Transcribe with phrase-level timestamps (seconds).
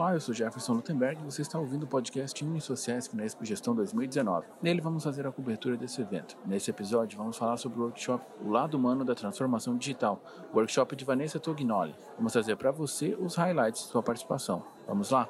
[0.00, 3.74] Olá, eu sou Jefferson Lutemberg e você está ouvindo o podcast Unisociesc na Expo Gestão
[3.74, 4.46] 2019.
[4.62, 6.38] Nele vamos fazer a cobertura desse evento.
[6.46, 10.18] Nesse episódio vamos falar sobre o workshop O Lado Humano da Transformação Digital,
[10.54, 11.94] workshop de Vanessa Tognoli.
[12.16, 14.64] Vamos trazer para você os highlights de sua participação.
[14.88, 15.28] Vamos lá?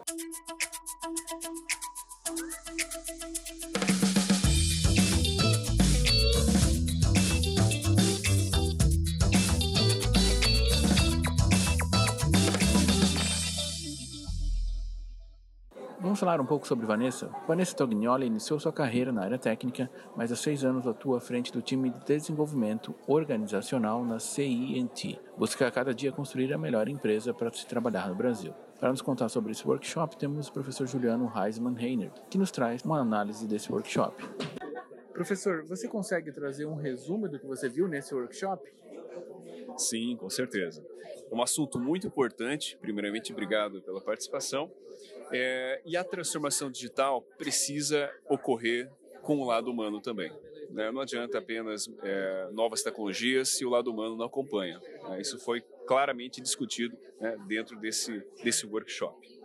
[16.10, 17.30] Vamos falar um pouco sobre Vanessa?
[17.46, 21.52] Vanessa Tognoli iniciou sua carreira na área técnica, mas há seis anos atua à frente
[21.52, 25.20] do time de desenvolvimento organizacional na CINT.
[25.38, 28.52] Busca a cada dia construir a melhor empresa para se trabalhar no Brasil.
[28.80, 32.82] Para nos contar sobre esse workshop, temos o professor Juliano Heisman Reiner, que nos traz
[32.82, 34.20] uma análise desse workshop.
[35.12, 38.68] Professor, você consegue trazer um resumo do que você viu nesse workshop?
[39.76, 40.84] Sim, com certeza.
[41.30, 42.76] Um assunto muito importante.
[42.80, 44.70] Primeiramente, obrigado pela participação.
[45.32, 48.90] É, e a transformação digital precisa ocorrer
[49.22, 50.32] com o lado humano também.
[50.70, 50.90] Né?
[50.90, 54.80] Não adianta apenas é, novas tecnologias se o lado humano não acompanha.
[55.08, 55.20] Né?
[55.20, 59.40] Isso foi claramente discutido né, dentro desse, desse workshop.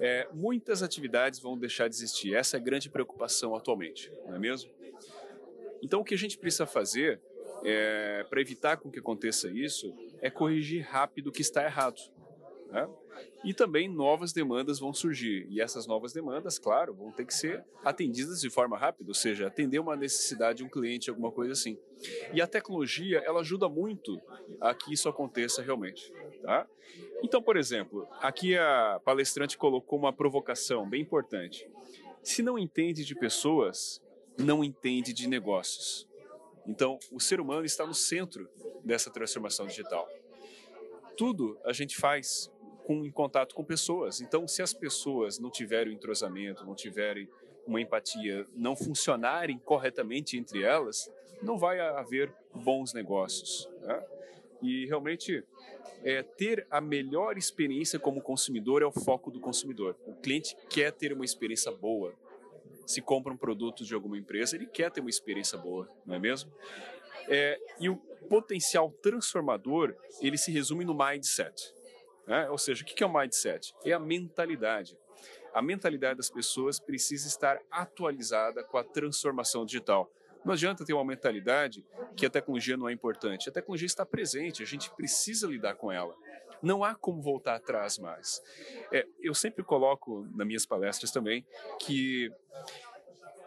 [0.00, 2.34] É, muitas atividades vão deixar de existir.
[2.34, 4.70] Essa é a grande preocupação atualmente, não é mesmo?
[5.82, 7.20] Então, o que a gente precisa fazer
[7.64, 12.00] é, para evitar com que aconteça isso é corrigir rápido o que está errado.
[12.70, 12.88] Né?
[13.44, 15.46] E também novas demandas vão surgir.
[15.48, 19.46] E essas novas demandas, claro, vão ter que ser atendidas de forma rápida, ou seja,
[19.46, 21.78] atender uma necessidade de um cliente, alguma coisa assim.
[22.32, 24.20] E a tecnologia, ela ajuda muito
[24.60, 26.12] a que isso aconteça realmente.
[26.42, 26.66] Tá?
[27.22, 31.68] Então, por exemplo, aqui a palestrante colocou uma provocação bem importante.
[32.22, 34.02] Se não entende de pessoas,
[34.38, 36.08] não entende de negócios.
[36.66, 38.48] Então, o ser humano está no centro
[38.82, 40.08] dessa transformação digital.
[41.16, 42.50] Tudo a gente faz
[42.84, 44.20] com, em contato com pessoas.
[44.20, 47.28] Então, se as pessoas não tiverem o entrosamento, não tiverem
[47.66, 51.10] uma empatia, não funcionarem corretamente entre elas,
[51.42, 53.68] não vai haver bons negócios.
[53.80, 54.04] Né?
[54.62, 55.44] E realmente
[56.02, 59.96] é, ter a melhor experiência como consumidor é o foco do consumidor.
[60.06, 62.14] O cliente quer ter uma experiência boa.
[62.86, 66.18] Se compra um produto de alguma empresa, ele quer ter uma experiência boa, não é
[66.18, 66.52] mesmo?
[67.28, 67.96] É, e o
[68.28, 71.72] potencial transformador ele se resume no mindset.
[72.26, 72.48] Né?
[72.50, 73.74] Ou seja, o que é o mindset?
[73.84, 74.98] É a mentalidade.
[75.52, 80.10] A mentalidade das pessoas precisa estar atualizada com a transformação digital.
[80.44, 81.84] Não adianta ter uma mentalidade
[82.16, 83.48] que a tecnologia não é importante.
[83.48, 86.14] A tecnologia está presente, a gente precisa lidar com ela.
[86.62, 88.42] Não há como voltar atrás mais.
[88.92, 91.44] É, eu sempre coloco nas minhas palestras também
[91.78, 92.30] que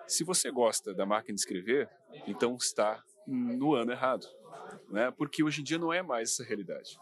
[0.08, 1.90] se você gosta da máquina de escrever,
[2.26, 4.26] então está no ano errado,
[4.90, 5.12] né?
[5.12, 6.98] Porque hoje em dia não é mais essa realidade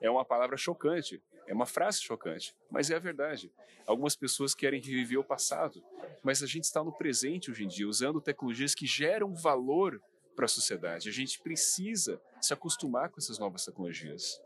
[0.00, 3.52] é uma palavra chocante, é uma frase chocante, mas é a verdade.
[3.86, 5.84] Algumas pessoas querem reviver o passado,
[6.22, 10.00] mas a gente está no presente hoje em dia, usando tecnologias que geram valor
[10.34, 11.08] para a sociedade.
[11.08, 14.40] A gente precisa se acostumar com essas novas tecnologias.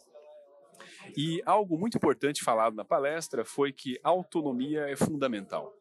[1.17, 5.75] E algo muito importante falado na palestra foi que autonomia é fundamental.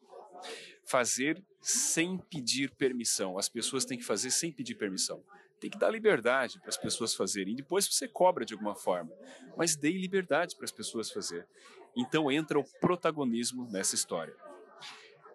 [0.83, 3.37] Fazer sem pedir permissão.
[3.37, 5.23] As pessoas têm que fazer sem pedir permissão
[5.63, 7.55] tem que dar liberdade para as pessoas fazerem.
[7.55, 9.09] Depois você cobra de alguma forma,
[9.55, 11.47] mas dê liberdade para as pessoas fazer.
[11.95, 14.35] Então entra o protagonismo nessa história.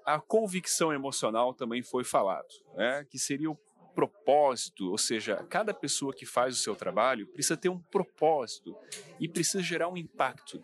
[0.04, 3.58] A convicção emocional também foi falado, né, que seria o
[4.28, 8.76] propósito, ou seja, cada pessoa que faz o seu trabalho precisa ter um propósito
[9.18, 10.62] e precisa gerar um impacto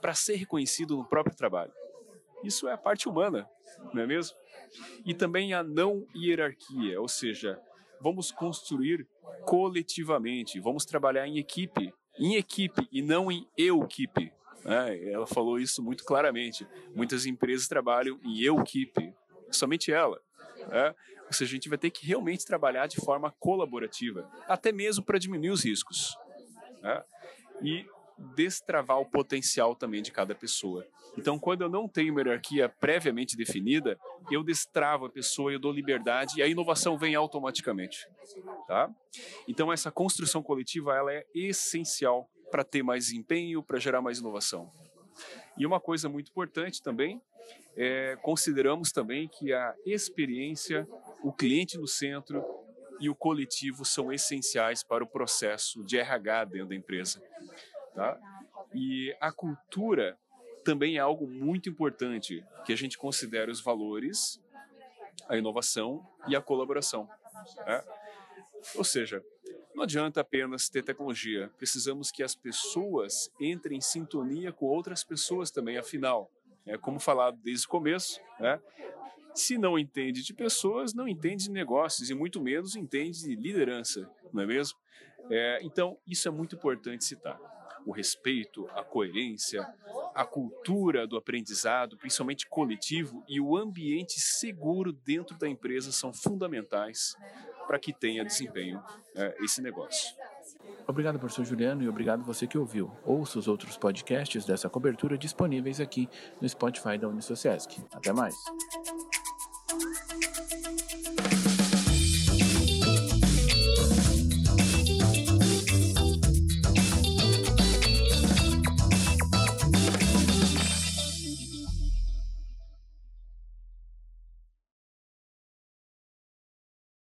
[0.00, 1.72] para ser reconhecido no próprio trabalho.
[2.44, 3.48] Isso é a parte humana,
[3.92, 4.36] não é mesmo?
[5.04, 7.60] E também a não hierarquia, ou seja,
[8.00, 9.04] vamos construir
[9.44, 14.32] coletivamente, vamos trabalhar em equipe, em equipe e não em eu-equipe.
[14.64, 16.64] É, ela falou isso muito claramente.
[16.94, 19.12] Muitas empresas trabalham em eu-equipe,
[19.50, 20.20] somente ela.
[20.70, 20.94] É?
[21.26, 25.18] Ou seja, a gente vai ter que realmente trabalhar de forma colaborativa, até mesmo para
[25.18, 26.16] diminuir os riscos.
[26.82, 27.02] É?
[27.62, 27.86] E
[28.34, 30.86] destravar o potencial também de cada pessoa.
[31.16, 33.98] Então, quando eu não tenho uma hierarquia previamente definida,
[34.30, 38.08] eu destravo a pessoa, eu dou liberdade e a inovação vem automaticamente,
[38.66, 38.90] tá?
[39.46, 44.70] Então, essa construção coletiva ela é essencial para ter mais desempenho, para gerar mais inovação.
[45.56, 47.20] E uma coisa muito importante também,
[47.76, 50.88] é, consideramos também que a experiência,
[51.22, 52.44] o cliente no centro
[53.00, 57.22] e o coletivo são essenciais para o processo de RH dentro da empresa.
[57.94, 58.18] Tá?
[58.74, 60.18] E a cultura
[60.64, 64.40] também é algo muito importante, que a gente considera os valores,
[65.28, 67.08] a inovação e a colaboração.
[67.66, 67.84] Né?
[68.76, 69.22] Ou seja,
[69.82, 75.50] não adianta apenas ter tecnologia, precisamos que as pessoas entrem em sintonia com outras pessoas
[75.50, 76.30] também, afinal,
[76.64, 78.60] é, como falado desde o começo, né?
[79.34, 84.08] se não entende de pessoas, não entende de negócios e muito menos entende de liderança,
[84.32, 84.78] não é mesmo?
[85.28, 87.40] É, então, isso é muito importante citar.
[87.86, 89.66] O respeito, a coerência,
[90.14, 97.16] a cultura do aprendizado, principalmente coletivo, e o ambiente seguro dentro da empresa são fundamentais
[97.66, 98.82] para que tenha desempenho
[99.14, 100.14] é, esse negócio.
[100.86, 102.90] Obrigado, professor Juliano, e obrigado você que ouviu.
[103.04, 106.08] Ouça os outros podcasts dessa cobertura disponíveis aqui
[106.40, 107.82] no Spotify da Unisociesc.
[107.92, 108.34] Até mais!